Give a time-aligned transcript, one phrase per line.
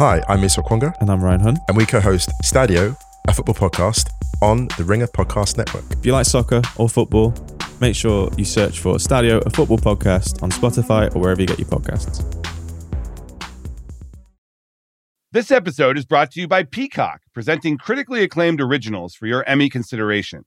[0.00, 1.58] Hi, I'm Musa Okwonga, And I'm Ryan Hunt.
[1.68, 2.96] and we co-host Stadio,
[3.28, 4.08] a football podcast
[4.40, 5.84] on the Ringer Podcast Network.
[5.90, 7.34] If you like soccer or football,
[7.82, 11.58] make sure you search for Stadio, a football podcast on Spotify or wherever you get
[11.58, 12.24] your podcasts.
[15.32, 19.68] This episode is brought to you by Peacock, presenting critically acclaimed originals for your Emmy
[19.68, 20.46] consideration.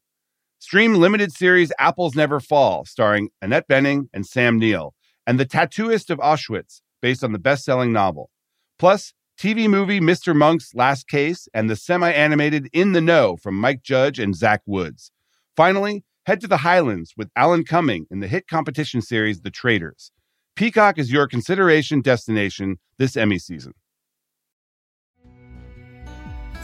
[0.57, 4.95] Stream limited series Apples Never Fall, starring Annette Bening and Sam Neill,
[5.27, 8.31] and The Tattooist of Auschwitz, based on the best selling novel.
[8.79, 10.36] Plus, TV movie Mr.
[10.36, 14.61] Monk's Last Case and the semi animated In the Know from Mike Judge and Zach
[14.65, 15.11] Woods.
[15.56, 20.11] Finally, head to the Highlands with Alan Cumming in the hit competition series The Traitors.
[20.56, 23.73] Peacock is your consideration destination this Emmy season.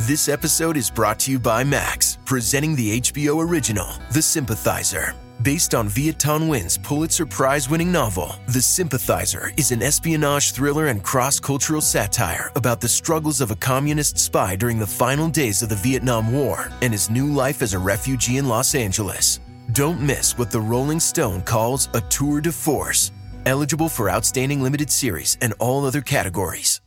[0.01, 5.13] This episode is brought to you by Max, presenting the HBO original, The Sympathizer.
[5.41, 10.87] Based on Viet Thanh Nguyen's Pulitzer Prize winning novel, The Sympathizer is an espionage thriller
[10.87, 15.61] and cross cultural satire about the struggles of a communist spy during the final days
[15.61, 19.39] of the Vietnam War and his new life as a refugee in Los Angeles.
[19.71, 23.13] Don't miss what the Rolling Stone calls a tour de force.
[23.45, 26.81] Eligible for outstanding limited series and all other categories.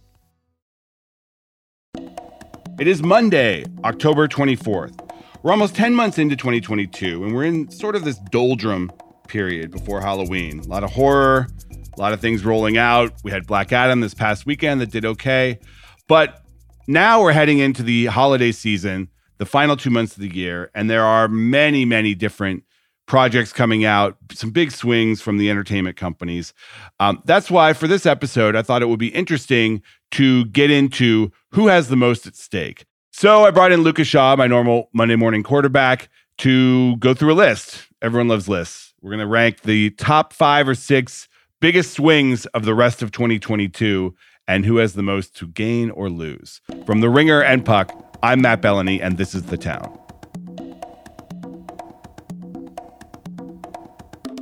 [2.79, 5.02] It is Monday, October 24th.
[5.43, 8.93] We're almost 10 months into 2022, and we're in sort of this doldrum
[9.27, 10.61] period before Halloween.
[10.61, 11.49] A lot of horror,
[11.97, 13.13] a lot of things rolling out.
[13.25, 15.59] We had Black Adam this past weekend that did okay.
[16.07, 16.45] But
[16.87, 20.89] now we're heading into the holiday season, the final two months of the year, and
[20.89, 22.63] there are many, many different
[23.07, 26.55] projects coming out, some big swings from the entertainment companies.
[27.01, 29.83] Um, that's why for this episode, I thought it would be interesting
[30.13, 32.85] to get into who has the most at stake.
[33.15, 37.35] So I brought in Lucas Shaw, my normal Monday morning quarterback, to go through a
[37.35, 37.87] list.
[38.01, 38.95] Everyone loves lists.
[39.03, 41.29] We're going to rank the top five or six
[41.61, 44.15] biggest swings of the rest of 2022
[44.49, 46.63] and who has the most to gain or lose.
[46.87, 49.99] From The Ringer and Puck, I'm Matt Belloni, and this is The Town.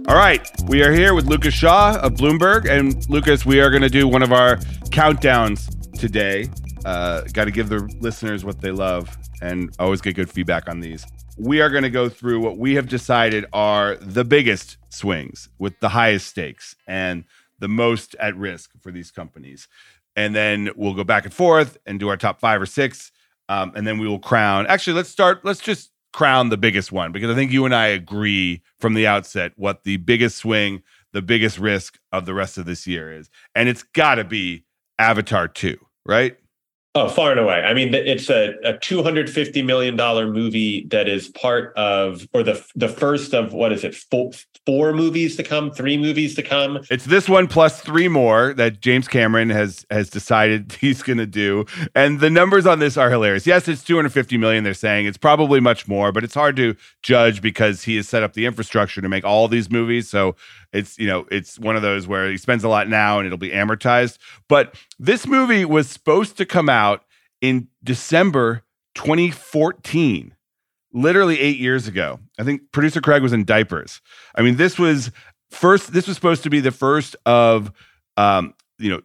[0.06, 2.70] All right, we are here with Lucas Shaw of Bloomberg.
[2.70, 4.56] And Lucas, we are going to do one of our
[4.90, 6.48] countdowns today.
[6.84, 10.80] Uh, Got to give the listeners what they love and always get good feedback on
[10.80, 11.04] these.
[11.36, 15.78] We are going to go through what we have decided are the biggest swings with
[15.80, 17.24] the highest stakes and
[17.58, 19.68] the most at risk for these companies.
[20.16, 23.12] And then we'll go back and forth and do our top five or six.
[23.48, 24.66] Um, and then we will crown.
[24.66, 25.44] Actually, let's start.
[25.44, 29.06] Let's just crown the biggest one because I think you and I agree from the
[29.06, 30.82] outset what the biggest swing,
[31.12, 33.30] the biggest risk of the rest of this year is.
[33.54, 34.64] And it's got to be
[34.98, 36.36] Avatar 2, right?
[36.96, 37.62] Oh, far and away.
[37.62, 42.26] I mean, it's a, a two hundred fifty million dollar movie that is part of,
[42.32, 43.94] or the the first of what is it?
[43.94, 44.32] Four,
[44.66, 46.80] four movies to come, three movies to come.
[46.90, 51.26] It's this one plus three more that James Cameron has has decided he's going to
[51.26, 51.64] do,
[51.94, 53.46] and the numbers on this are hilarious.
[53.46, 54.64] Yes, it's 250 million.
[54.64, 58.24] They're saying it's probably much more, but it's hard to judge because he has set
[58.24, 60.10] up the infrastructure to make all these movies.
[60.10, 60.34] So
[60.72, 63.38] it's you know it's one of those where he spends a lot now and it'll
[63.38, 64.18] be amortized.
[64.48, 67.04] But this movie was supposed to come out
[67.40, 68.62] in December
[68.94, 70.34] 2014
[70.92, 72.18] literally eight years ago.
[72.38, 74.00] I think producer Craig was in diapers.
[74.34, 75.10] I mean, this was
[75.50, 75.92] first.
[75.92, 77.72] This was supposed to be the first of,
[78.16, 79.02] um, you know,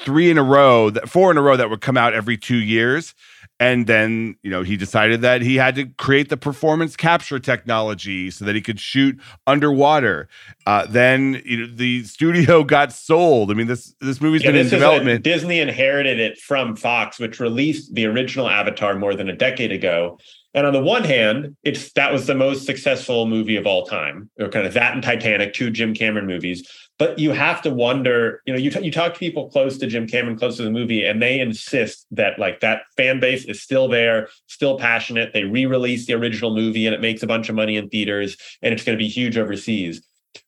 [0.00, 2.56] three in a row, that four in a row that would come out every two
[2.56, 3.14] years.
[3.58, 8.30] And then, you know, he decided that he had to create the performance capture technology
[8.30, 10.28] so that he could shoot underwater.
[10.66, 13.50] Uh, then, you know, the studio got sold.
[13.50, 15.24] I mean, this this movie's Yeah, been in this is a- development.
[15.24, 20.18] Disney inherited it from Fox, which released the original Avatar more than a decade ago.
[20.52, 24.30] And on the one hand, it's that was the most successful movie of all time,
[24.38, 26.66] or kind of that and Titanic, two Jim Cameron movies.
[26.98, 29.86] But you have to wonder, you know, you, t- you talk to people close to
[29.86, 33.60] Jim Cameron, close to the movie, and they insist that like that fan base is
[33.60, 35.34] still there, still passionate.
[35.34, 38.72] They re-release the original movie and it makes a bunch of money in theaters and
[38.72, 40.06] it's going to be huge overseas.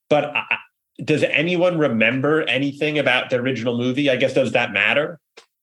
[0.08, 0.56] But I,
[1.04, 4.10] does anyone remember anything about the original movie?
[4.10, 5.20] I guess does that matter?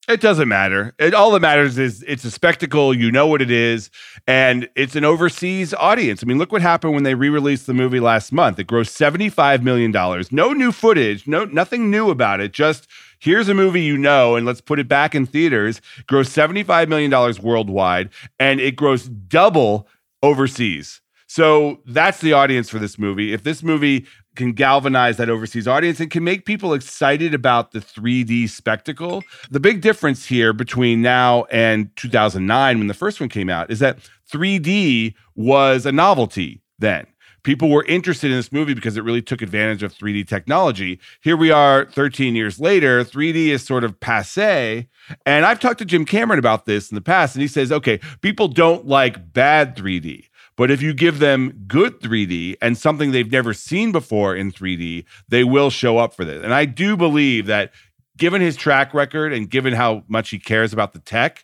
[0.07, 0.93] It doesn't matter.
[0.99, 2.93] It, all that matters is it's a spectacle.
[2.93, 3.89] You know what it is,
[4.27, 6.21] and it's an overseas audience.
[6.21, 8.59] I mean, look what happened when they re-released the movie last month.
[8.59, 10.31] It grossed seventy-five million dollars.
[10.31, 11.27] No new footage.
[11.27, 12.53] No nothing new about it.
[12.53, 12.87] Just
[13.17, 15.81] here's a movie you know, and let's put it back in theaters.
[16.07, 19.87] Grossed seventy-five million dollars worldwide, and it grossed double
[20.21, 21.01] overseas.
[21.27, 23.33] So that's the audience for this movie.
[23.33, 24.05] If this movie
[24.35, 29.23] can galvanize that overseas audience and can make people excited about the 3D spectacle.
[29.49, 33.79] The big difference here between now and 2009 when the first one came out is
[33.79, 33.99] that
[34.31, 37.05] 3D was a novelty then.
[37.45, 40.99] people were interested in this movie because it really took advantage of 3D technology.
[41.21, 44.89] Here we are 13 years later, 3D is sort of passe.
[45.25, 47.99] And I've talked to Jim Cameron about this in the past, and he says, okay,
[48.21, 50.25] people don't like bad 3D.
[50.57, 55.05] But if you give them good 3D and something they've never seen before in 3D,
[55.27, 56.43] they will show up for this.
[56.43, 57.73] And I do believe that
[58.17, 61.43] given his track record and given how much he cares about the tech,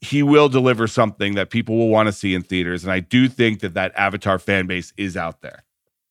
[0.00, 2.82] he will deliver something that people will want to see in theaters.
[2.82, 5.64] And I do think that that Avatar fan base is out there.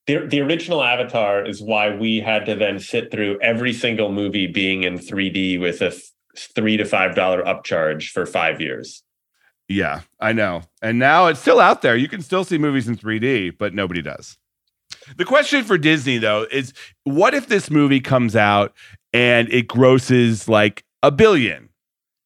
[0.06, 4.48] The, the original Avatar is why we had to then sit through every single movie
[4.48, 5.94] being in 3D with a
[6.36, 9.02] three to five dollar upcharge for five years.
[9.68, 10.62] Yeah, I know.
[10.82, 11.96] And now it's still out there.
[11.96, 14.36] You can still see movies in 3D, but nobody does.
[15.16, 16.72] The question for Disney, though, is
[17.04, 18.74] what if this movie comes out
[19.12, 21.70] and it grosses like a billion?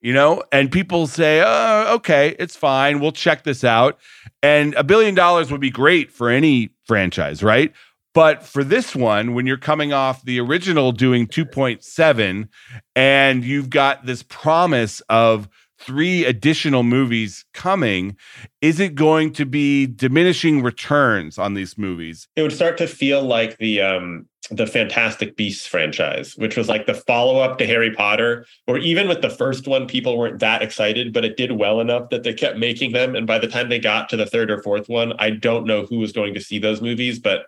[0.01, 3.01] You know, and people say, oh, okay, it's fine.
[3.01, 3.99] We'll check this out.
[4.43, 7.73] And a billion dollars would be great for any franchise, right?
[8.15, 12.49] But for this one, when you're coming off the original doing 2.7
[12.95, 18.17] and you've got this promise of three additional movies coming,
[18.61, 22.29] is it going to be diminishing returns on these movies?
[22.37, 26.87] It would start to feel like the um the Fantastic Beasts franchise, which was like
[26.87, 31.13] the follow-up to Harry Potter, or even with the first one, people weren't that excited,
[31.13, 33.17] but it did well enough that they kept making them.
[33.17, 35.85] And by the time they got to the third or fourth one, I don't know
[35.87, 37.47] who was going to see those movies, but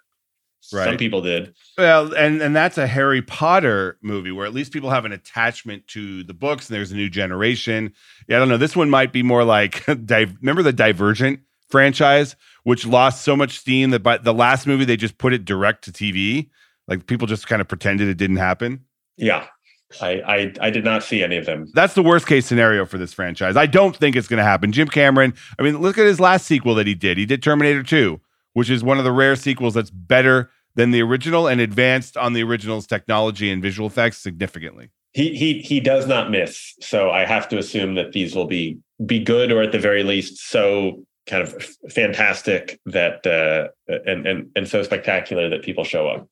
[0.73, 0.85] Right.
[0.85, 1.55] Some people did.
[1.79, 5.87] Well, and and that's a Harry Potter movie where at least people have an attachment
[5.89, 7.93] to the books and there's a new generation.
[8.29, 8.59] Yeah, I don't know.
[8.59, 13.91] This one might be more like remember the Divergent franchise, which lost so much steam
[13.91, 16.51] that by the last movie they just put it direct to TV.
[16.87, 18.85] Like people just kind of pretended it didn't happen.
[19.17, 19.47] Yeah.
[20.03, 21.71] I, I I did not see any of them.
[21.73, 23.57] That's the worst case scenario for this franchise.
[23.57, 24.71] I don't think it's going to happen.
[24.71, 25.33] Jim Cameron.
[25.59, 27.17] I mean, look at his last sequel that he did.
[27.17, 28.21] He did Terminator 2
[28.59, 32.33] which is one of the rare sequels that's better than the original and advanced on
[32.33, 34.91] the original's technology and visual effects significantly.
[35.13, 36.75] He he he does not miss.
[36.81, 38.77] So I have to assume that these will be
[39.07, 41.53] be good or at the very least so kind of
[41.89, 43.69] fantastic that uh,
[44.05, 46.29] and and and so spectacular that people show up.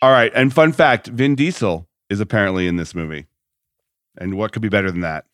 [0.00, 3.26] All right, and fun fact: Vin Diesel is apparently in this movie,
[4.16, 5.26] and what could be better than that?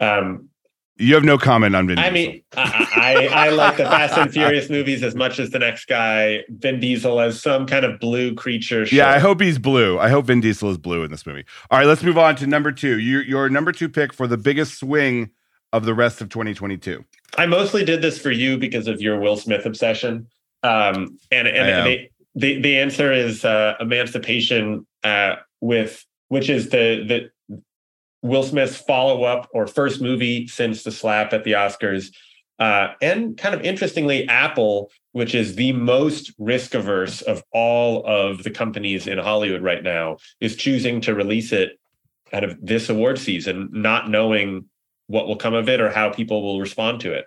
[0.00, 0.48] Um,
[0.98, 1.96] you have no comment on Vin.
[1.96, 2.08] Diesel.
[2.08, 5.58] I mean, I, I, I like the Fast and Furious movies as much as the
[5.58, 6.44] next guy.
[6.48, 8.86] Vin Diesel as some kind of blue creature.
[8.86, 8.96] Show.
[8.96, 9.98] Yeah, I hope he's blue.
[9.98, 11.44] I hope Vin Diesel is blue in this movie.
[11.70, 12.98] All right, let's move on to number two.
[12.98, 15.30] Your your number two pick for the biggest swing
[15.72, 17.04] of the rest of 2022.
[17.36, 20.28] I mostly did this for you because of your Will Smith obsession.
[20.62, 27.04] Um, and and the, the the answer is uh, Emancipation uh, with which is the
[27.06, 27.30] the
[28.26, 32.12] Will Smith's follow up or first movie since the slap at the Oscars.
[32.58, 38.42] Uh, and kind of interestingly, Apple, which is the most risk averse of all of
[38.42, 41.78] the companies in Hollywood right now, is choosing to release it
[42.30, 44.64] kind of this award season, not knowing
[45.06, 47.26] what will come of it or how people will respond to it.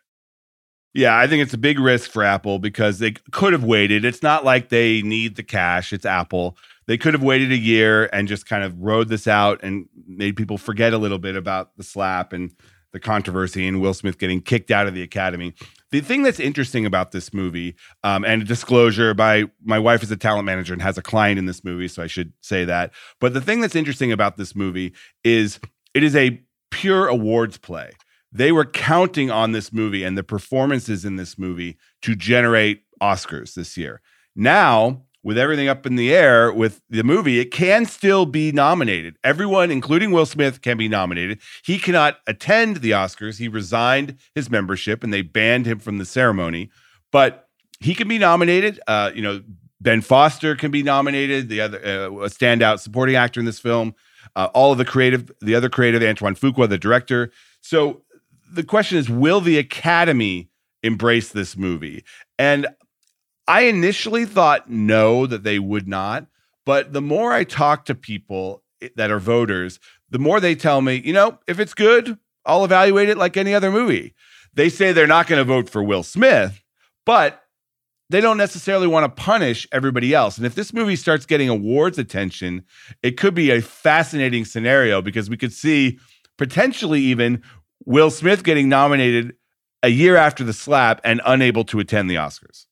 [0.93, 4.03] Yeah, I think it's a big risk for Apple because they could have waited.
[4.03, 6.57] It's not like they need the cash, it's Apple
[6.89, 10.35] they could have waited a year and just kind of rode this out and made
[10.35, 12.51] people forget a little bit about the slap and
[12.93, 15.53] the controversy and Will Smith getting kicked out of the academy.
[15.91, 20.17] The thing that's interesting about this movie, um, and disclosure, my my wife is a
[20.17, 22.91] talent manager and has a client in this movie, so I should say that.
[23.19, 25.59] But the thing that's interesting about this movie is
[25.93, 26.41] it is a
[26.71, 27.91] pure awards play.
[28.31, 33.53] They were counting on this movie and the performances in this movie to generate Oscars
[33.53, 34.01] this year.
[34.35, 39.17] Now with everything up in the air with the movie, it can still be nominated.
[39.23, 41.39] Everyone, including Will Smith, can be nominated.
[41.63, 43.37] He cannot attend the Oscars.
[43.37, 46.69] He resigned his membership and they banned him from the ceremony.
[47.11, 47.47] But
[47.79, 48.79] he can be nominated.
[48.87, 49.41] Uh, you know,
[49.81, 53.95] Ben Foster can be nominated, the other uh, a standout supporting actor in this film.
[54.35, 57.31] Uh, all of the creative, the other creative, Antoine Fuqua, the director.
[57.61, 58.03] So
[58.51, 60.49] the question is, will the Academy
[60.83, 62.03] embrace this movie?
[62.37, 62.67] And
[63.49, 66.27] I initially thought no, that they would not.
[66.67, 68.61] But the more I talk to people
[68.95, 69.79] that are voters,
[70.11, 73.55] the more they tell me, you know, if it's good, I'll evaluate it like any
[73.55, 74.13] other movie.
[74.53, 76.63] They say they're not going to vote for Will Smith,
[77.07, 77.43] but
[78.11, 80.37] they don't necessarily want to punish everybody else.
[80.37, 82.65] And if this movie starts getting awards attention,
[83.01, 85.97] it could be a fascinating scenario because we could see
[86.37, 87.41] potentially even
[87.85, 89.35] Will Smith getting nominated
[89.81, 92.65] a year after the slap and unable to attend the Oscars.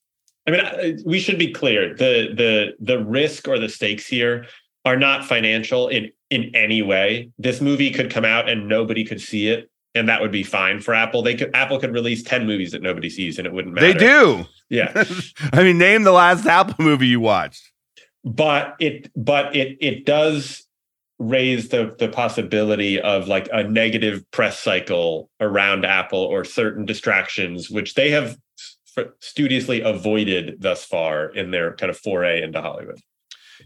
[0.48, 1.94] I mean, we should be clear.
[1.94, 4.46] The the the risk or the stakes here
[4.84, 7.30] are not financial in in any way.
[7.38, 10.80] This movie could come out and nobody could see it and that would be fine
[10.80, 11.22] for Apple.
[11.22, 13.92] They could Apple could release 10 movies that nobody sees and it wouldn't matter.
[13.92, 14.46] They do.
[14.70, 15.04] Yeah.
[15.52, 17.70] I mean, name the last Apple movie you watched.
[18.24, 20.66] But it but it it does
[21.18, 27.68] raise the the possibility of like a negative press cycle around Apple or certain distractions
[27.68, 28.36] which they have
[29.20, 33.00] studiously avoided thus far in their kind of foray into Hollywood.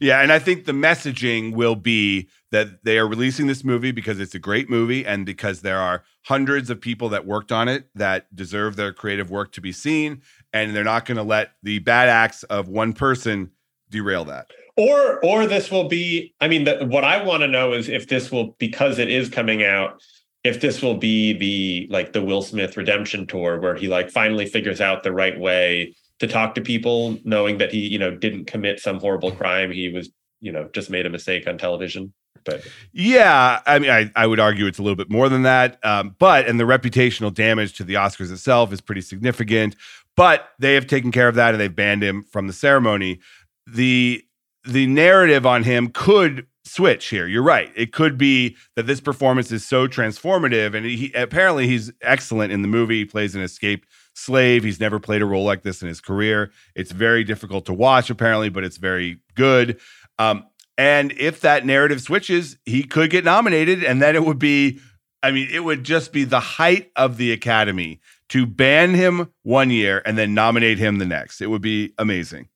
[0.01, 4.21] Yeah, and I think the messaging will be that they are releasing this movie because
[4.21, 7.89] it's a great movie and because there are hundreds of people that worked on it
[7.95, 10.23] that deserve their creative work to be seen
[10.53, 13.51] and they're not going to let the bad acts of one person
[13.91, 14.51] derail that.
[14.77, 18.09] Or or this will be I mean the, what I want to know is if
[18.09, 20.03] this will because it is coming out
[20.44, 24.46] if this will be the like the Will Smith redemption tour where he like finally
[24.46, 28.46] figures out the right way to talk to people knowing that he you know didn't
[28.46, 29.70] commit some horrible crime.
[29.70, 32.12] He was you know just made a mistake on television.
[32.44, 35.78] But yeah i mean i, I would argue it's a little bit more than that
[35.84, 39.76] um, but and the reputational damage to the oscars itself is pretty significant
[40.16, 43.20] but they have taken care of that and they've banned him from the ceremony.
[43.66, 44.25] The
[44.64, 47.26] the narrative on him could switch here.
[47.26, 47.71] You're right.
[47.75, 52.62] It could be that this performance is so transformative, and he apparently he's excellent in
[52.62, 53.00] the movie.
[53.00, 54.62] He plays an escaped slave.
[54.64, 56.52] He's never played a role like this in his career.
[56.75, 59.81] It's very difficult to watch, apparently, but it's very good.
[60.19, 60.47] Um,
[60.78, 64.81] and if that narrative switches, he could get nominated, and then it would be,
[65.23, 68.00] I mean, it would just be the height of the Academy
[68.31, 71.40] to ban him one year and then nominate him the next.
[71.40, 72.49] It would be amazing.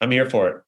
[0.00, 0.62] I'm here for it.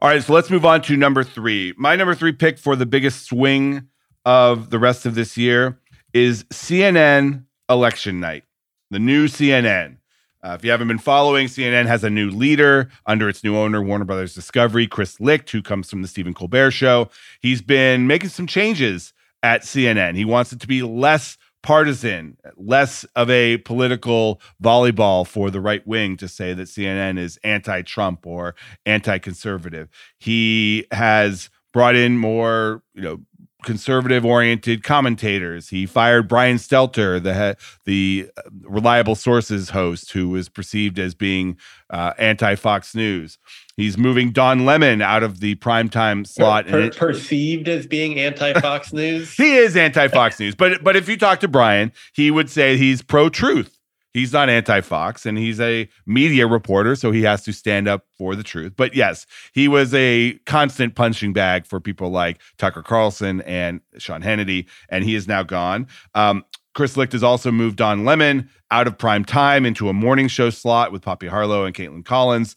[0.00, 1.74] All right, so let's move on to number three.
[1.76, 3.88] My number three pick for the biggest swing
[4.24, 5.80] of the rest of this year
[6.14, 8.44] is CNN election night
[8.92, 9.96] the new CNN.
[10.40, 13.82] Uh, if you haven't been following, CNN has a new leader under its new owner,
[13.82, 17.10] Warner Brothers Discovery, Chris Licht, who comes from the Stephen Colbert Show.
[17.40, 19.12] He's been making some changes
[19.42, 20.14] at CNN.
[20.14, 25.86] He wants it to be less partisan, less of a political volleyball for the right
[25.86, 28.54] wing to say that CNN is anti Trump or
[28.86, 29.88] anti conservative.
[30.18, 33.20] He has brought in more, you know,
[33.64, 35.68] conservative oriented commentators.
[35.68, 38.30] He fired Brian Stelter, the the
[38.62, 41.56] reliable sources host, who was perceived as being
[41.90, 43.38] uh, anti Fox News.
[43.76, 46.66] He's moving Don Lemon out of the primetime slot.
[46.66, 49.32] Per, it, perceived as being anti Fox News.
[49.34, 52.76] he is anti Fox News, but but if you talk to Brian, he would say
[52.76, 53.77] he's pro truth
[54.18, 58.34] he's not anti-Fox and he's a media reporter, so he has to stand up for
[58.34, 58.74] the truth.
[58.76, 64.22] But yes, he was a constant punching bag for people like Tucker Carlson and Sean
[64.22, 65.86] Hannity, and he is now gone.
[66.14, 66.44] Um,
[66.74, 70.50] Chris Licht has also moved Don Lemon out of prime time into a morning show
[70.50, 72.56] slot with Poppy Harlow and Kaitlan Collins.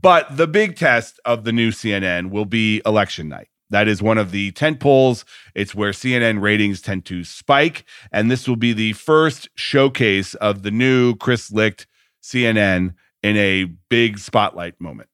[0.00, 3.48] But the big test of the new CNN will be election night.
[3.70, 5.24] That is one of the tent poles.
[5.54, 7.84] It's where CNN ratings tend to spike.
[8.12, 11.86] And this will be the first showcase of the new Chris Licht
[12.22, 15.08] CNN in a big spotlight moment.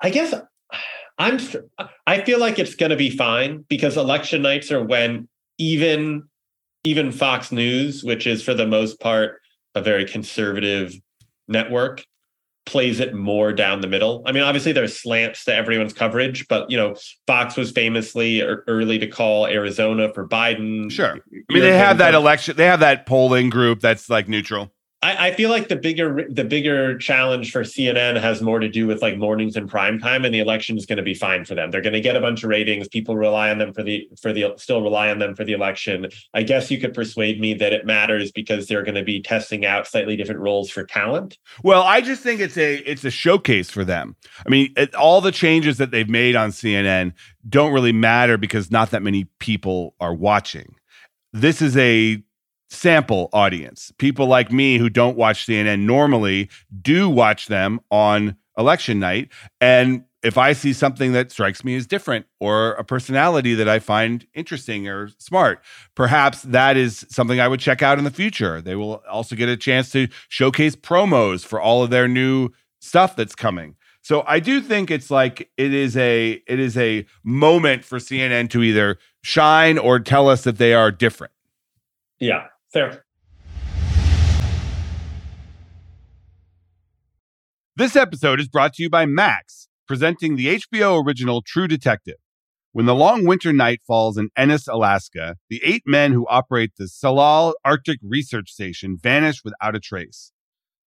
[0.00, 0.34] I guess
[1.18, 1.38] I'm
[2.06, 6.24] I feel like it's going to be fine because election nights are when even
[6.84, 9.40] even Fox News, which is for the most part
[9.74, 10.94] a very conservative
[11.48, 12.04] network,
[12.66, 14.22] plays it more down the middle.
[14.26, 16.94] I mean, obviously there's slants to everyone's coverage, but you know,
[17.26, 20.90] Fox was famously early to call Arizona for Biden.
[20.90, 21.16] Sure.
[21.16, 24.72] I mean, they have that election, they have that polling group that's like neutral.
[25.04, 28.86] I, I, feel like the bigger the bigger challenge for CNN has more to do
[28.86, 31.54] with like mornings and prime time, and the election is going to be fine for
[31.54, 31.70] them.
[31.70, 32.88] They're going to get a bunch of ratings.
[32.88, 36.08] People rely on them for the for the still rely on them for the election.
[36.32, 39.66] I guess you could persuade me that it matters because they're going to be testing
[39.66, 41.36] out slightly different roles for talent.
[41.62, 44.16] Well, I just think it's a it's a showcase for them.
[44.46, 47.12] I mean, it, all the changes that they've made on CNN
[47.46, 50.76] don't really matter because not that many people are watching.
[51.34, 52.22] This is a
[52.74, 53.92] sample audience.
[53.98, 56.50] People like me who don't watch CNN normally
[56.82, 59.30] do watch them on election night.
[59.60, 63.78] And if I see something that strikes me as different or a personality that I
[63.78, 65.62] find interesting or smart,
[65.94, 68.62] perhaps that is something I would check out in the future.
[68.62, 72.50] They will also get a chance to showcase promos for all of their new
[72.80, 73.76] stuff that's coming.
[74.00, 78.50] So I do think it's like it is a it is a moment for CNN
[78.50, 81.32] to either shine or tell us that they are different.
[82.18, 83.04] Yeah, Fair.
[87.76, 92.16] This episode is brought to you by Max, presenting the HBO original True Detective.
[92.72, 96.86] When the long winter night falls in Ennis, Alaska, the eight men who operate the
[96.86, 100.32] Tsalal Arctic Research Station vanish without a trace.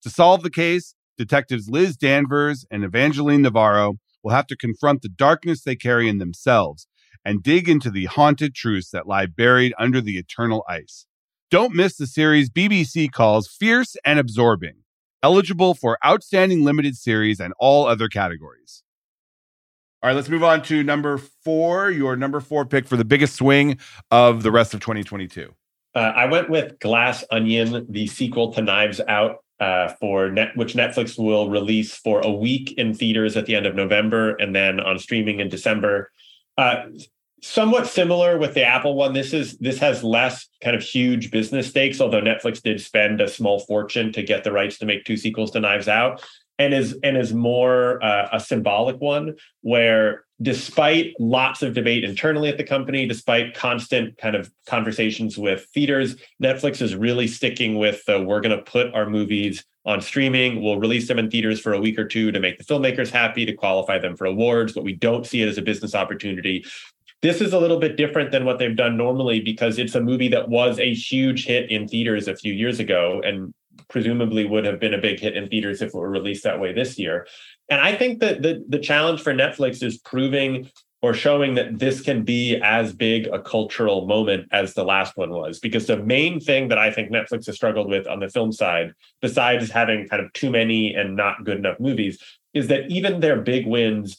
[0.02, 3.94] To solve the case, detectives Liz Danvers and Evangeline Navarro
[4.26, 6.86] will have to confront the darkness they carry in themselves
[7.24, 11.06] and dig into the haunted truths that lie buried under the eternal ice.
[11.50, 14.84] Don't miss the series BBC calls Fierce and Absorbing,
[15.24, 18.84] eligible for Outstanding Limited Series and all other categories.
[20.04, 23.38] All right, let's move on to number four, your number four pick for the biggest
[23.38, 23.78] swing
[24.12, 25.54] of the rest of 2022.
[25.96, 30.74] Uh, I went with Glass Onion, the sequel to Knives Out, uh, for net, which
[30.74, 34.82] Netflix will release for a week in theaters at the end of November and then
[34.82, 36.12] on streaming in December.
[36.58, 36.88] Uh,
[37.42, 39.14] somewhat similar with the Apple one.
[39.14, 43.28] This is this has less kind of huge business stakes, although Netflix did spend a
[43.28, 46.24] small fortune to get the rights to make two sequels to Knives Out,
[46.60, 52.50] and is and is more uh, a symbolic one where despite lots of debate internally
[52.50, 58.04] at the company, despite constant kind of conversations with theaters, Netflix is really sticking with
[58.06, 60.62] the we're going to put our movies on streaming.
[60.62, 63.46] We'll release them in theaters for a week or two to make the filmmakers happy,
[63.46, 66.66] to qualify them for awards, but we don't see it as a business opportunity.
[67.22, 70.28] This is a little bit different than what they've done normally because it's a movie
[70.30, 73.54] that was a huge hit in theaters a few years ago and
[73.90, 76.74] presumably would have been a big hit in theaters if it were released that way
[76.74, 77.28] this year.
[77.70, 80.70] And I think that the, the challenge for Netflix is proving
[81.02, 85.30] or showing that this can be as big a cultural moment as the last one
[85.30, 85.60] was.
[85.60, 88.94] Because the main thing that I think Netflix has struggled with on the film side,
[89.22, 92.22] besides having kind of too many and not good enough movies,
[92.54, 94.18] is that even their big wins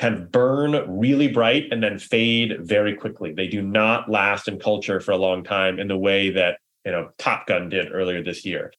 [0.00, 3.32] kind of burn really bright and then fade very quickly.
[3.32, 6.92] They do not last in culture for a long time in the way that you
[6.92, 8.72] know Top Gun did earlier this year.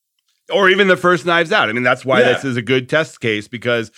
[0.53, 1.69] Or even the first Knives Out.
[1.69, 2.33] I mean, that's why Yeah.
[2.33, 3.91] this is a good test case because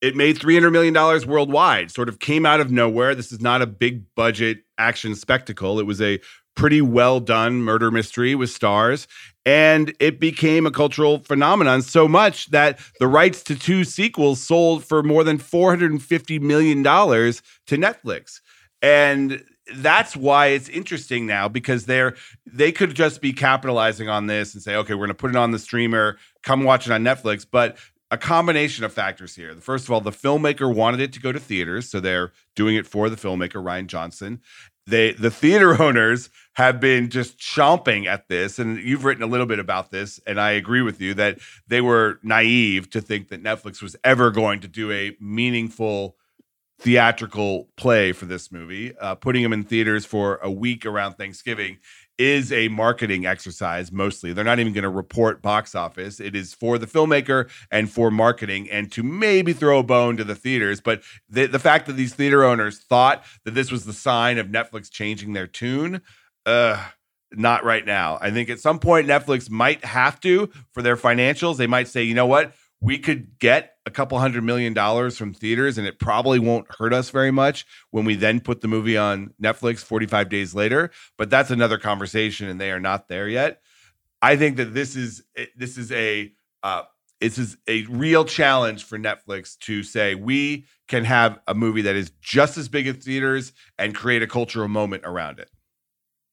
[0.00, 0.92] it made $300 million
[1.28, 3.14] worldwide, sort of came out of nowhere.
[3.14, 5.78] This is not a big budget action spectacle.
[5.78, 6.18] It was a
[6.56, 9.06] pretty well done murder mystery with stars.
[9.46, 14.84] And it became a cultural phenomenon so much that the rights to two sequels sold
[14.84, 18.40] for more than $450 million to Netflix.
[18.80, 19.42] And
[19.76, 22.14] that's why it's interesting now because they're
[22.46, 25.52] they could just be capitalizing on this and say, okay, we're gonna put it on
[25.52, 27.46] the streamer, come watch it on Netflix.
[27.50, 27.78] But
[28.10, 29.54] a combination of factors here.
[29.56, 32.86] First of all, the filmmaker wanted it to go to theaters, so they're doing it
[32.86, 34.40] for the filmmaker Rian Johnson.
[34.86, 39.46] They the theater owners have been just chomping at this, and you've written a little
[39.46, 43.42] bit about this, and I agree with you that they were naive to think that
[43.42, 46.16] Netflix was ever going to do a meaningful
[46.78, 48.96] theatrical play for this movie.
[48.98, 51.78] Uh, putting them in theaters for a week around Thanksgiving
[52.18, 54.32] is a marketing exercise mostly.
[54.32, 56.20] They're not even going to report box office.
[56.20, 60.24] It is for the filmmaker and for marketing and to maybe throw a bone to
[60.24, 60.80] the theaters.
[60.80, 64.46] But the, the fact that these theater owners thought that this was the sign of
[64.46, 66.02] Netflix changing their tune,
[66.46, 66.84] uh,
[67.32, 68.18] not right now.
[68.20, 71.56] I think at some point Netflix might have to for their financials.
[71.56, 72.54] They might say, you know what?
[72.80, 76.94] We could get a couple hundred million dollars from theaters and it probably won't hurt
[76.94, 80.90] us very much when we then put the movie on Netflix 45 days later.
[81.18, 83.60] But that's another conversation and they are not there yet.
[84.22, 85.22] I think that this is
[85.54, 86.82] this is a uh,
[87.20, 91.94] this is a real challenge for Netflix to say we can have a movie that
[91.94, 95.50] is just as big as theaters and create a cultural moment around it.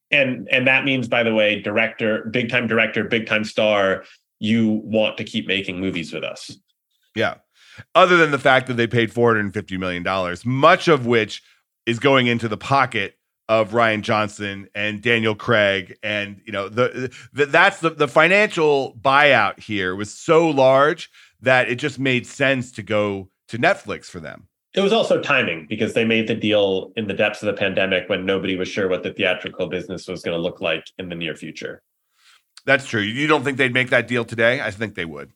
[0.09, 4.03] And and that means, by the way, director, big time director, big time star,
[4.39, 6.57] you want to keep making movies with us.
[7.15, 7.35] Yeah.
[7.95, 11.41] Other than the fact that they paid $450 million, much of which
[11.85, 13.15] is going into the pocket
[13.49, 15.97] of Rian Johnson and Daniel Craig.
[16.03, 21.09] And, you know, the, the that's the, the financial buyout here was so large
[21.41, 24.47] that it just made sense to go to Netflix for them.
[24.73, 28.07] It was also timing because they made the deal in the depths of the pandemic
[28.07, 31.15] when nobody was sure what the theatrical business was going to look like in the
[31.15, 31.81] near future.
[32.65, 33.01] That's true.
[33.01, 34.61] You don't think they'd make that deal today?
[34.61, 35.33] I think they would.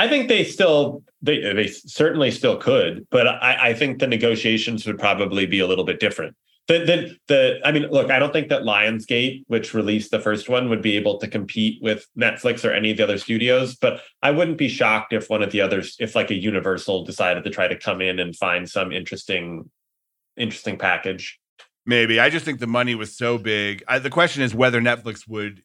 [0.00, 4.86] I think they still they they certainly still could, but I, I think the negotiations
[4.86, 6.34] would probably be a little bit different.
[6.68, 10.48] The, the the I mean, look, I don't think that Lionsgate, which released the first
[10.48, 13.76] one, would be able to compete with Netflix or any of the other studios.
[13.76, 17.44] But I wouldn't be shocked if one of the others, if like a Universal decided
[17.44, 19.68] to try to come in and find some interesting,
[20.38, 21.38] interesting package.
[21.84, 22.18] Maybe.
[22.18, 23.84] I just think the money was so big.
[23.86, 25.62] I, the question is whether Netflix would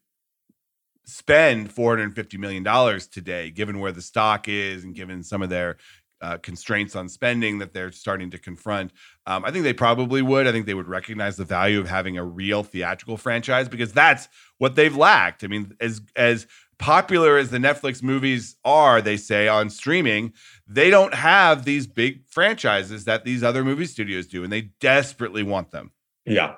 [1.05, 5.77] spend $450 million today, given where the stock is and given some of their
[6.21, 8.91] uh, constraints on spending that they're starting to confront.
[9.27, 10.47] Um, I think they probably would.
[10.47, 14.27] I think they would recognize the value of having a real theatrical franchise because that's
[14.57, 15.43] what they've lacked.
[15.43, 20.33] I mean, as as popular as the Netflix movies are, they say on streaming,
[20.67, 25.43] they don't have these big franchises that these other movie studios do, and they desperately
[25.43, 25.91] want them.
[26.25, 26.55] Yeah.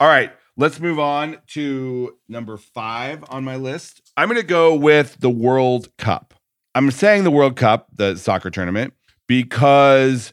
[0.00, 4.12] All right, let's move on to number five on my list.
[4.16, 6.34] I'm going to go with the World Cup.
[6.74, 8.94] I'm saying the World Cup, the soccer tournament,
[9.26, 10.32] because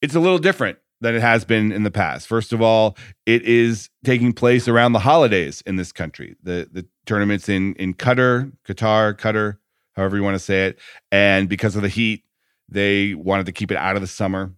[0.00, 2.26] it's a little different than it has been in the past.
[2.26, 6.36] First of all, it is taking place around the holidays in this country.
[6.42, 9.58] The the tournaments in in Qatar, Qatar, Qatar,
[9.94, 10.78] however you want to say it,
[11.12, 12.24] and because of the heat,
[12.68, 14.54] they wanted to keep it out of the summer.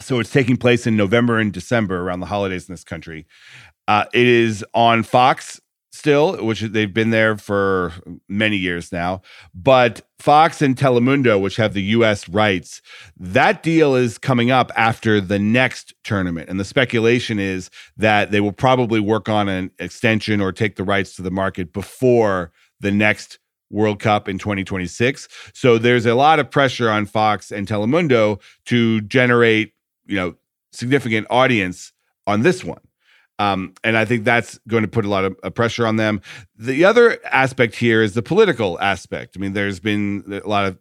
[0.00, 3.26] So it's taking place in November and December around the holidays in this country.
[3.86, 5.60] Uh, it is on Fox
[5.94, 7.92] still, which they've been there for
[8.28, 9.22] many years now.
[9.54, 12.82] But Fox and Telemundo, which have the US rights,
[13.16, 16.50] that deal is coming up after the next tournament.
[16.50, 20.84] And the speculation is that they will probably work on an extension or take the
[20.84, 23.38] rights to the market before the next
[23.70, 25.28] World Cup in 2026.
[25.52, 29.74] So there's a lot of pressure on Fox and Telemundo to generate,
[30.06, 30.34] you know,
[30.72, 31.92] significant audience
[32.26, 32.80] on this one.
[33.38, 36.20] Um, and I think that's going to put a lot of uh, pressure on them.
[36.56, 39.36] The other aspect here is the political aspect.
[39.36, 40.78] I mean, there's been a lot of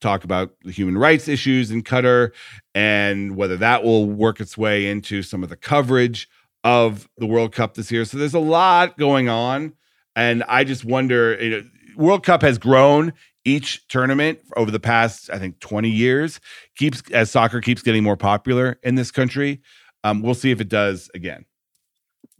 [0.00, 2.32] talk about the human rights issues in Qatar
[2.74, 6.28] and whether that will work its way into some of the coverage
[6.64, 8.04] of the World Cup this year.
[8.04, 9.74] So there's a lot going on.
[10.14, 11.62] And I just wonder, you know,
[11.96, 13.12] World Cup has grown
[13.44, 16.40] each tournament over the past, I think, 20 years,
[16.76, 19.62] keeps as soccer keeps getting more popular in this country.
[20.04, 21.44] Um, we'll see if it does again.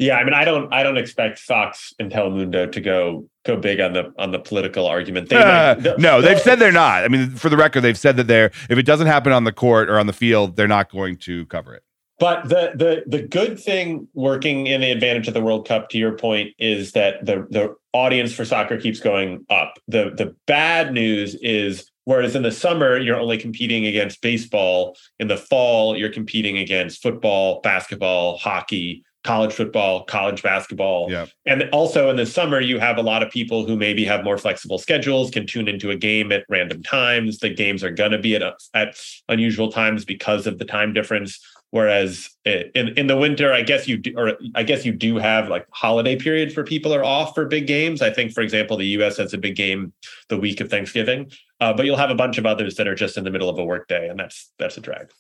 [0.03, 3.81] Yeah, I mean, I don't, I don't expect Fox and Telemundo to go go big
[3.81, 5.29] on the on the political argument.
[5.29, 7.05] They uh, might, no, they've said they're not.
[7.05, 9.53] I mean, for the record, they've said that they're if it doesn't happen on the
[9.53, 11.85] court or on the field, they're not going to cover it.
[12.19, 15.99] But the the the good thing working in the advantage of the World Cup, to
[15.99, 19.75] your point, is that the the audience for soccer keeps going up.
[19.87, 24.97] The the bad news is Whereas in the summer, you're only competing against baseball.
[25.21, 31.11] In the fall, you're competing against football, basketball, hockey, college football, college basketball.
[31.11, 31.27] Yeah.
[31.47, 34.39] And also in the summer, you have a lot of people who maybe have more
[34.39, 37.39] flexible schedules, can tune into a game at random times.
[37.39, 38.43] The games are going to be at,
[38.75, 41.39] at unusual times because of the time difference.
[41.71, 45.49] Whereas in, in the winter, I guess you do, or I guess you do have
[45.49, 48.03] like holiday periods where people are off for big games.
[48.03, 49.17] I think, for example, the U.S.
[49.17, 49.95] has a big game
[50.29, 51.31] the week of Thanksgiving,
[51.61, 53.59] uh, but you'll have a bunch of others that are just in the middle of
[53.59, 55.13] a workday, and that's that's a drag.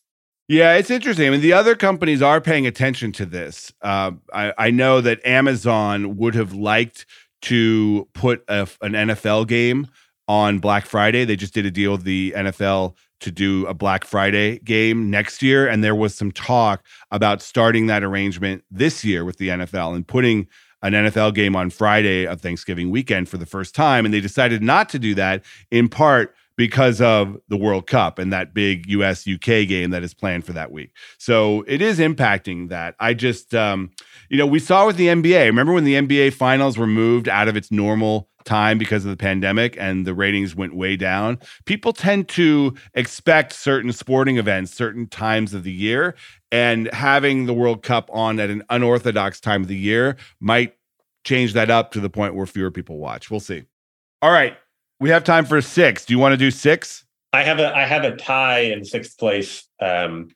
[0.48, 1.28] Yeah, it's interesting.
[1.28, 3.72] I mean, the other companies are paying attention to this.
[3.80, 7.06] Uh, I, I, know that Amazon would have liked
[7.42, 9.86] to put a, an NFL game
[10.28, 11.24] on Black Friday.
[11.24, 15.42] They just did a deal with the NFL to do a Black Friday game next
[15.42, 15.66] year.
[15.66, 20.06] And there was some talk about starting that arrangement this year with the NFL and
[20.06, 20.48] putting
[20.82, 24.04] an NFL game on Friday of Thanksgiving weekend for the first time.
[24.04, 28.32] And they decided not to do that in part because of the World Cup and
[28.32, 30.92] that big US UK game that is planned for that week.
[31.18, 32.94] So it is impacting that.
[33.00, 33.90] I just, um,
[34.28, 35.46] you know, we saw with the NBA.
[35.46, 39.16] Remember when the NBA finals were moved out of its normal time because of the
[39.16, 41.40] pandemic and the ratings went way down?
[41.64, 46.14] People tend to expect certain sporting events, certain times of the year,
[46.52, 50.76] and having the World Cup on at an unorthodox time of the year might
[51.24, 53.32] change that up to the point where fewer people watch.
[53.32, 53.64] We'll see.
[54.22, 54.56] All right.
[55.02, 56.04] We have time for six.
[56.04, 57.04] Do you want to do six?
[57.32, 59.66] I have a I have a tie in sixth place.
[59.80, 60.28] Um,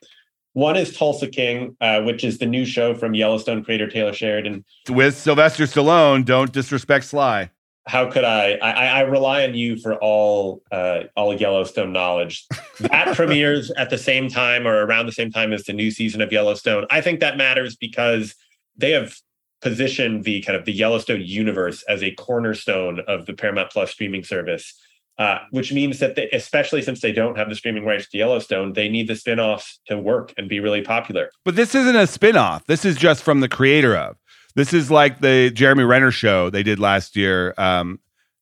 [0.51, 4.65] one is Tulsa King, uh, which is the new show from Yellowstone creator Taylor Sheridan
[4.89, 6.25] with Sylvester Stallone.
[6.25, 7.49] Don't disrespect Sly.
[7.87, 8.55] How could I?
[8.61, 12.45] I, I rely on you for all uh, all Yellowstone knowledge.
[12.81, 16.19] That premieres at the same time or around the same time as the new season
[16.19, 16.85] of Yellowstone.
[16.89, 18.35] I think that matters because
[18.75, 19.15] they have
[19.61, 24.23] position the kind of the Yellowstone universe as a cornerstone of the Paramount Plus streaming
[24.23, 24.73] service.
[25.19, 28.73] Uh, which means that they, especially since they don't have the streaming rights to Yellowstone,
[28.73, 31.31] they need the spin-offs to work and be really popular.
[31.43, 32.67] But this isn't a spin-off.
[32.67, 34.15] This is just from the creator of.
[34.53, 37.55] This is like the Jeremy Renner show they did last year.
[37.57, 37.99] Um,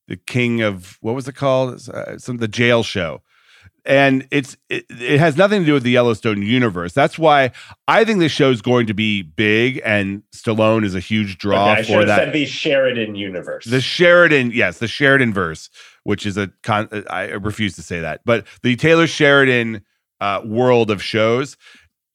[0.10, 1.88] the King of what was it called?
[1.88, 3.21] Uh, some the jail show
[3.86, 6.93] and it's it, it, has nothing to do with the Yellowstone universe.
[6.93, 7.52] That's why
[7.88, 11.74] I think this show is going to be big, and Stallone is a huge draw
[11.74, 12.17] okay, for that.
[12.17, 15.69] Said the Sheridan universe, the Sheridan, yes, the Sheridan verse,
[16.04, 16.89] which is a con.
[17.10, 19.84] I refuse to say that, but the Taylor Sheridan
[20.21, 21.58] uh, world of shows.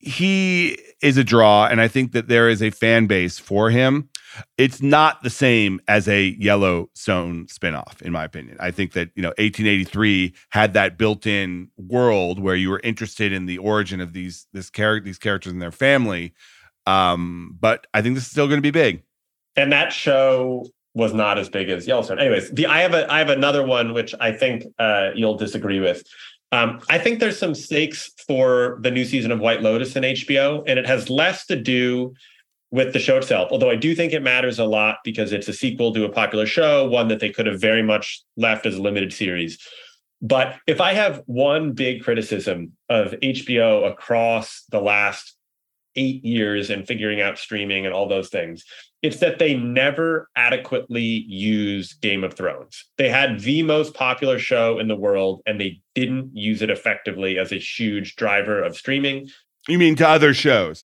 [0.02, 4.08] He is a draw, and I think that there is a fan base for him.
[4.58, 8.56] It's not the same as a Yellowstone spinoff, in my opinion.
[8.60, 13.46] I think that, you know, 1883 had that built-in world where you were interested in
[13.46, 16.34] the origin of these this character these characters and their family.
[16.86, 19.02] Um, but I think this is still going to be big.
[19.56, 22.18] And that show was not as big as Yellowstone.
[22.18, 25.80] Anyways, the I have a I have another one which I think uh, you'll disagree
[25.80, 26.02] with.
[26.52, 30.64] Um, I think there's some stakes for the new season of White Lotus in HBO,
[30.66, 32.12] and it has less to do
[32.70, 33.48] with the show itself.
[33.50, 36.46] Although I do think it matters a lot because it's a sequel to a popular
[36.46, 39.58] show, one that they could have very much left as a limited series.
[40.22, 45.36] But if I have one big criticism of HBO across the last
[45.96, 48.64] eight years and figuring out streaming and all those things.
[49.02, 52.84] It's that they never adequately use Game of Thrones.
[52.98, 57.38] They had the most popular show in the world and they didn't use it effectively
[57.38, 59.28] as a huge driver of streaming.
[59.68, 60.84] You mean to other shows?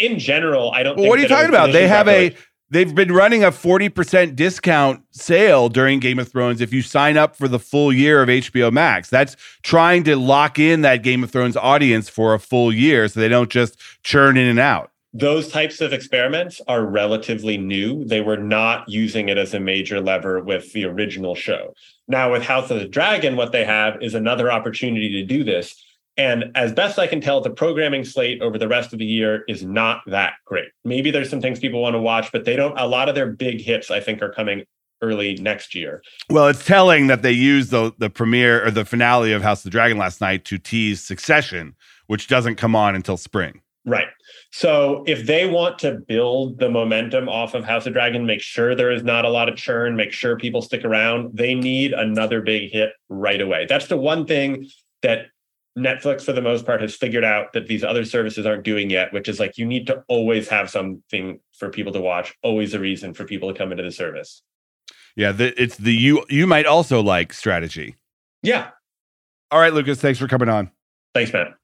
[0.00, 0.96] In general, I don't.
[0.96, 1.72] Well, what are you talking about?
[1.72, 2.34] They have a
[2.70, 7.36] they've been running a 40% discount sale during Game of Thrones if you sign up
[7.36, 9.10] for the full year of HBO Max.
[9.10, 13.20] That's trying to lock in that Game of Thrones audience for a full year so
[13.20, 14.90] they don't just churn in and out.
[15.12, 18.04] Those types of experiments are relatively new.
[18.04, 21.74] They were not using it as a major lever with the original show.
[22.06, 25.82] Now, with House of the Dragon, what they have is another opportunity to do this
[26.16, 29.44] and as best I can tell, the programming slate over the rest of the year
[29.48, 30.68] is not that great.
[30.84, 32.78] Maybe there's some things people want to watch, but they don't.
[32.78, 34.64] A lot of their big hits, I think, are coming
[35.02, 36.02] early next year.
[36.28, 39.64] Well, it's telling that they used the the premiere or the finale of House of
[39.64, 41.74] the Dragon last night to tease Succession,
[42.06, 43.62] which doesn't come on until spring.
[43.86, 44.08] Right.
[44.52, 48.74] So if they want to build the momentum off of House of Dragon, make sure
[48.74, 52.42] there is not a lot of churn, make sure people stick around, they need another
[52.42, 53.66] big hit right away.
[53.66, 54.68] That's the one thing
[55.02, 55.26] that
[55.78, 59.12] Netflix, for the most part, has figured out that these other services aren't doing yet,
[59.12, 62.80] which is like you need to always have something for people to watch, always a
[62.80, 64.42] reason for people to come into the service.
[65.16, 67.96] Yeah, the, it's the you you might also like strategy.
[68.42, 68.70] Yeah.
[69.50, 70.70] All right, Lucas, thanks for coming on.
[71.14, 71.54] Thanks, Matt.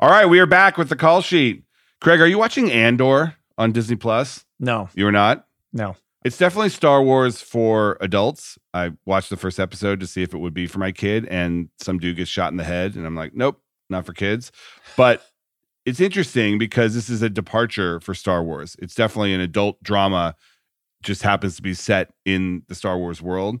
[0.00, 1.64] All right, we are back with the call sheet.
[2.00, 4.44] Craig, are you watching Andor on Disney Plus?
[4.60, 4.88] No.
[4.94, 5.46] You are not?
[5.72, 5.96] No.
[6.24, 8.58] It's definitely Star Wars for adults.
[8.74, 11.68] I watched the first episode to see if it would be for my kid, and
[11.78, 14.50] some dude gets shot in the head, and I'm like, nope, not for kids.
[14.96, 15.24] But
[15.86, 18.74] it's interesting because this is a departure for Star Wars.
[18.80, 20.34] It's definitely an adult drama,
[21.02, 23.60] just happens to be set in the Star Wars world.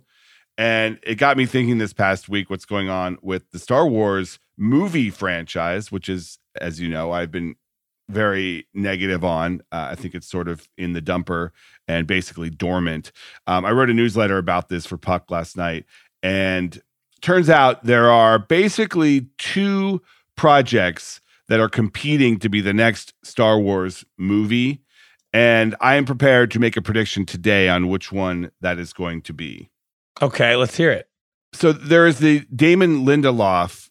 [0.58, 4.40] And it got me thinking this past week what's going on with the Star Wars
[4.56, 7.54] movie franchise, which is, as you know, I've been
[8.08, 9.60] very negative on.
[9.70, 11.50] Uh, I think it's sort of in the dumper
[11.88, 13.10] and basically dormant.
[13.46, 15.86] Um, I wrote a newsletter about this for Puck last night,
[16.22, 16.80] and
[17.20, 20.00] turns out there are basically two
[20.36, 24.82] projects that are competing to be the next Star Wars movie.
[25.32, 29.22] And I am prepared to make a prediction today on which one that is going
[29.22, 29.70] to be.
[30.22, 31.08] Okay, let's hear it.
[31.52, 33.88] So there is the Damon Lindelof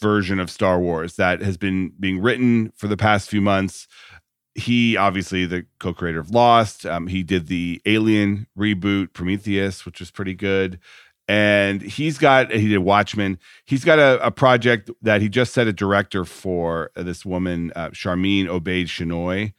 [0.00, 3.86] version of Star Wars that has been being written for the past few months.
[4.54, 6.84] He obviously the co-creator of Lost.
[6.84, 10.78] Um, he did the Alien reboot Prometheus, which was pretty good.
[11.28, 13.38] And he's got he did Watchmen.
[13.64, 17.72] He's got a, a project that he just set a director for uh, this woman
[17.76, 19.52] uh, Sharmeen Obaid Chinoy,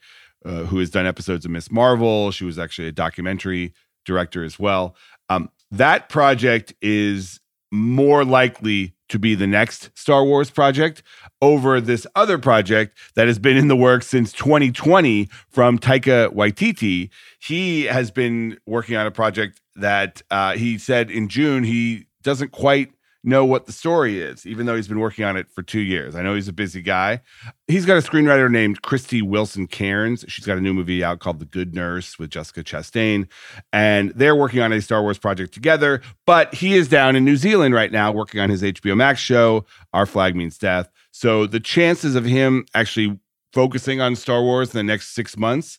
[0.44, 2.30] uh, who has done episodes of Miss Marvel.
[2.30, 3.72] She was actually a documentary
[4.04, 4.94] director as well.
[5.30, 11.02] Um, that project is more likely to be the next Star Wars project
[11.40, 17.10] over this other project that has been in the works since 2020 from Taika Waititi.
[17.38, 22.52] He has been working on a project that uh, he said in June he doesn't
[22.52, 22.92] quite
[23.24, 26.16] know what the story is, even though he's been working on it for two years.
[26.16, 27.20] I know he's a busy guy.
[27.68, 30.24] He's got a screenwriter named Krysty Wilson Cairns.
[30.28, 33.28] She's got a new movie out called The Good Nurse with Jessica Chastain,
[33.72, 36.02] and they're working on a Star Wars project together.
[36.26, 39.66] But he is down in New Zealand right now working on his HBO Max show,
[39.92, 40.90] Our Flag Means Death.
[41.12, 43.18] So the chances of him actually
[43.52, 45.78] focusing on Star Wars in the next six months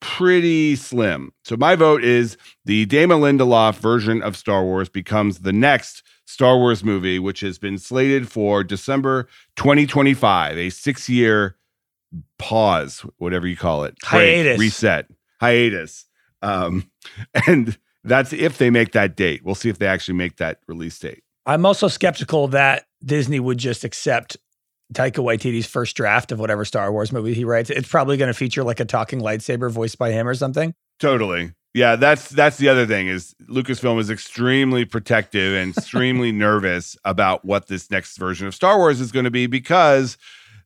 [0.00, 1.32] pretty slim.
[1.44, 6.58] So my vote is the Damon Lindelof version of Star Wars becomes the next Star
[6.58, 11.56] Wars movie, which has been slated for December 2025, a six year
[12.38, 15.06] pause, whatever you call it, break, hiatus, reset,
[15.40, 16.04] hiatus.
[16.42, 16.90] Um,
[17.46, 19.44] and that's if they make that date.
[19.44, 21.22] We'll see if they actually make that release date.
[21.46, 24.36] I'm also skeptical that Disney would just accept
[24.92, 27.70] Taika Waititi's first draft of whatever Star Wars movie he writes.
[27.70, 30.74] It's probably going to feature like a talking lightsaber voiced by him or something.
[30.98, 31.52] Totally.
[31.76, 37.44] Yeah, that's that's the other thing is Lucasfilm is extremely protective and extremely nervous about
[37.44, 40.16] what this next version of Star Wars is going to be because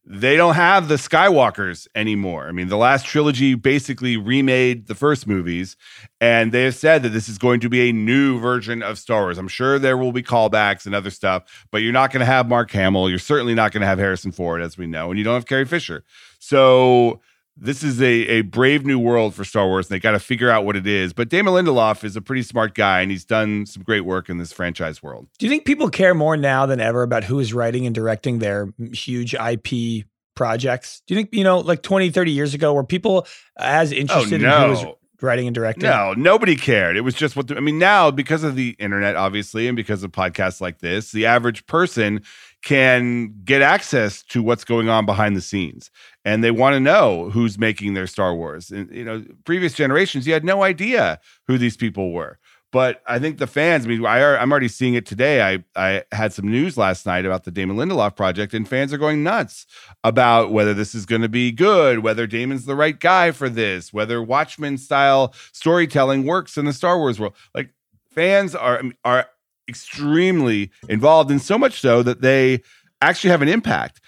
[0.07, 2.47] they don't have the Skywalkers anymore.
[2.47, 5.77] I mean, the last trilogy basically remade the first movies,
[6.21, 9.23] and they have said that this is going to be a new version of Star
[9.23, 9.37] Wars.
[9.37, 12.49] I'm sure there will be callbacks and other stuff, but you're not going to have
[12.49, 13.11] Mark Hamill.
[13.11, 15.47] You're certainly not going to have Harrison Ford, as we know, and you don't have
[15.47, 16.05] Carrie Fisher.
[16.39, 17.21] So
[17.57, 20.51] this is a, a brave new world for Star Wars, and they got to figure
[20.51, 21.13] out what it is.
[21.13, 24.39] But Damon Lindelof is a pretty smart guy, and he's done some great work in
[24.39, 25.29] this franchise world.
[25.39, 28.39] Do you think people care more now than ever about who is writing and directing
[28.39, 31.03] their huge IP projects?
[31.07, 33.27] Do you think, you know, like 20, 30 years ago, were people
[33.59, 34.57] as oh, interested oh, no.
[34.57, 35.89] in who was writing and directing?
[35.89, 36.97] No, nobody cared.
[36.97, 37.79] It was just what the, I mean.
[37.79, 42.23] Now, because of the internet, obviously, and because of podcasts like this, the average person
[42.63, 45.91] can get access to what's going on behind the scenes,
[46.25, 48.71] and they want to know who's making their Star Wars.
[48.71, 52.39] And you know, previous generations, you had no idea who these people were.
[52.73, 55.43] But I think the fans, I mean, I, I'm already seeing it today.
[55.43, 58.99] I, I had some news last night about the Damon Lindelof project, and fans are
[58.99, 59.67] going nuts
[60.05, 63.93] about whether this is going to be good, whether Damon's the right guy for this,
[63.93, 67.35] whether Watchmen style storytelling works in the Star Wars world.
[67.55, 67.71] Like
[68.13, 69.27] fans are are
[69.69, 72.63] extremely involved, and so much so that they
[73.03, 74.01] actually have an impact.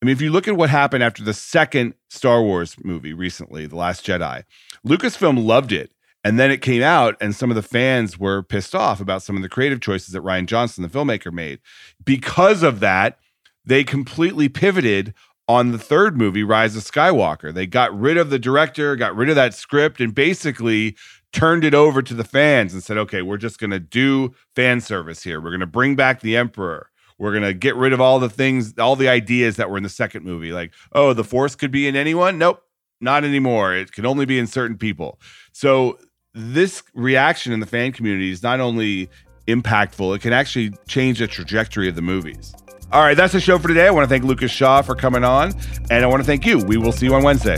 [0.00, 3.66] I mean, if you look at what happened after the second Star Wars movie recently,
[3.66, 4.44] The Last Jedi,
[4.86, 5.90] Lucasfilm loved it
[6.24, 9.36] and then it came out, and some of the fans were pissed off about some
[9.36, 11.60] of the creative choices that Rian Johnson, the filmmaker, made.
[12.04, 13.18] Because of that,
[13.64, 15.14] they completely pivoted
[15.46, 17.54] on the third movie, Rise of Skywalker.
[17.54, 20.96] They got rid of the director, got rid of that script, and basically
[21.32, 24.80] turned it over to the fans and said, okay, we're just going to do fan
[24.80, 25.40] service here.
[25.40, 26.90] We're going to bring back the Emperor.
[27.18, 29.82] We're going to get rid of all the things, all the ideas that were in
[29.82, 30.52] the second movie.
[30.52, 32.38] Like, oh, the Force could be in anyone.
[32.38, 32.62] Nope,
[33.00, 33.74] not anymore.
[33.74, 35.18] It can only be in certain people.
[35.52, 35.98] So
[36.34, 39.10] this reaction in the fan community is not only
[39.46, 42.54] impactful, it can actually change the trajectory of the movies.
[42.92, 43.86] All right, that's the show for today.
[43.86, 45.52] I want to thank Lucas Shaw for coming on,
[45.90, 46.58] and I want to thank you.
[46.58, 47.56] We will see you on Wednesday.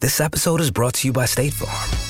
[0.00, 2.09] This episode is brought to you by State Farm.